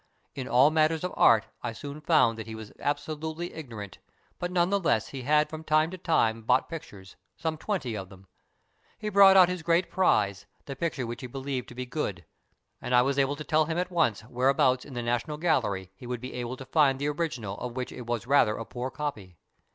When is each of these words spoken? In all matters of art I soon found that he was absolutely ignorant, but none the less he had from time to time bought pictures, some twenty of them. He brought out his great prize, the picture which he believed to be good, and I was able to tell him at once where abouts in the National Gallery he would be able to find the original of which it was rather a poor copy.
In 0.33 0.47
all 0.47 0.71
matters 0.71 1.03
of 1.03 1.13
art 1.15 1.45
I 1.61 1.73
soon 1.73 2.01
found 2.01 2.35
that 2.39 2.47
he 2.47 2.55
was 2.55 2.71
absolutely 2.79 3.53
ignorant, 3.53 3.99
but 4.39 4.49
none 4.51 4.71
the 4.71 4.79
less 4.79 5.09
he 5.09 5.21
had 5.21 5.47
from 5.47 5.63
time 5.63 5.91
to 5.91 5.97
time 5.99 6.41
bought 6.41 6.67
pictures, 6.69 7.17
some 7.37 7.55
twenty 7.55 7.95
of 7.95 8.09
them. 8.09 8.25
He 8.97 9.09
brought 9.09 9.37
out 9.37 9.47
his 9.47 9.61
great 9.61 9.91
prize, 9.91 10.47
the 10.65 10.75
picture 10.75 11.05
which 11.05 11.21
he 11.21 11.27
believed 11.27 11.69
to 11.69 11.75
be 11.75 11.85
good, 11.85 12.25
and 12.81 12.95
I 12.95 13.03
was 13.03 13.19
able 13.19 13.35
to 13.35 13.43
tell 13.43 13.65
him 13.65 13.77
at 13.77 13.91
once 13.91 14.21
where 14.21 14.49
abouts 14.49 14.85
in 14.85 14.95
the 14.95 15.03
National 15.03 15.37
Gallery 15.37 15.91
he 15.95 16.07
would 16.07 16.19
be 16.19 16.33
able 16.33 16.57
to 16.57 16.65
find 16.65 16.97
the 16.97 17.09
original 17.09 17.59
of 17.59 17.75
which 17.77 17.91
it 17.91 18.07
was 18.07 18.25
rather 18.25 18.57
a 18.57 18.65
poor 18.65 18.89
copy. 18.89 19.37